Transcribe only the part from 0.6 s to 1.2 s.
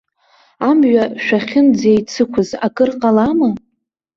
Амҩа